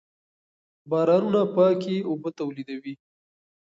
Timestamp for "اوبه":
2.09-2.29